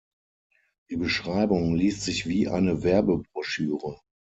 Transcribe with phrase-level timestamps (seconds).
[0.89, 3.99] Die Beschreibung liest sich wie eine Werbebroschüre.